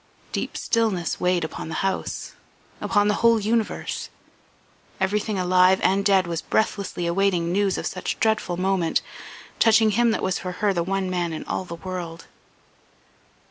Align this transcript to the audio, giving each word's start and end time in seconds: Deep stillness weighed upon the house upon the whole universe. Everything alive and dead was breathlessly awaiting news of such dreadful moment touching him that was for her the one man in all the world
Deep 0.31 0.57
stillness 0.57 1.19
weighed 1.19 1.43
upon 1.43 1.67
the 1.69 1.75
house 1.85 2.31
upon 2.81 3.07
the 3.07 3.13
whole 3.21 3.39
universe. 3.39 4.09
Everything 4.99 5.37
alive 5.37 5.79
and 5.83 6.03
dead 6.03 6.25
was 6.25 6.41
breathlessly 6.41 7.05
awaiting 7.05 7.51
news 7.51 7.77
of 7.77 7.85
such 7.85 8.19
dreadful 8.19 8.57
moment 8.57 9.03
touching 9.59 9.91
him 9.91 10.09
that 10.09 10.23
was 10.23 10.39
for 10.39 10.53
her 10.53 10.73
the 10.73 10.81
one 10.81 11.07
man 11.07 11.31
in 11.31 11.45
all 11.45 11.65
the 11.65 11.75
world 11.75 12.25